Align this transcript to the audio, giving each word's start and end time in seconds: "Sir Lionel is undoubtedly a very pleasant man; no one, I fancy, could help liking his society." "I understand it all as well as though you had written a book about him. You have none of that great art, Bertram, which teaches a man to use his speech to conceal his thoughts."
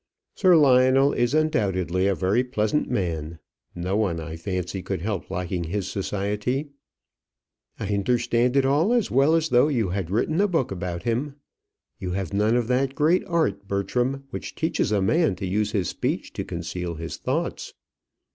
"Sir 0.33 0.55
Lionel 0.55 1.13
is 1.13 1.35
undoubtedly 1.35 2.07
a 2.07 2.15
very 2.15 2.43
pleasant 2.43 2.89
man; 2.89 3.37
no 3.75 3.95
one, 3.95 4.19
I 4.19 4.35
fancy, 4.35 4.81
could 4.81 5.01
help 5.03 5.29
liking 5.29 5.65
his 5.65 5.87
society." 5.87 6.69
"I 7.79 7.85
understand 7.93 8.57
it 8.57 8.65
all 8.65 8.93
as 8.93 9.11
well 9.11 9.35
as 9.35 9.49
though 9.49 9.67
you 9.67 9.89
had 9.89 10.09
written 10.09 10.41
a 10.41 10.47
book 10.47 10.71
about 10.71 11.03
him. 11.03 11.35
You 11.99 12.13
have 12.13 12.33
none 12.33 12.55
of 12.55 12.67
that 12.67 12.95
great 12.95 13.23
art, 13.27 13.67
Bertram, 13.67 14.23
which 14.31 14.55
teaches 14.55 14.91
a 14.91 15.03
man 15.03 15.35
to 15.35 15.45
use 15.45 15.71
his 15.71 15.89
speech 15.89 16.33
to 16.33 16.43
conceal 16.43 16.95
his 16.95 17.17
thoughts." 17.17 17.75